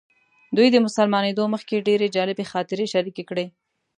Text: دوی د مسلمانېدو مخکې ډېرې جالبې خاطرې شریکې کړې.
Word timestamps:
دوی 0.55 0.67
د 0.71 0.77
مسلمانېدو 0.85 1.43
مخکې 1.53 1.85
ډېرې 1.87 2.07
جالبې 2.15 2.45
خاطرې 2.51 2.85
شریکې 2.93 3.23
کړې. 3.29 3.45